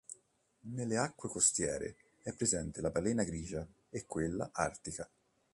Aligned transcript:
Nelle 0.61 0.97
acque 0.97 1.27
costiere 1.29 1.95
è 2.23 2.33
presente 2.33 2.81
la 2.81 2.89
balena 2.89 3.23
grigia 3.23 3.63
e 3.91 4.03
quella 4.07 4.49
artica. 4.51 5.07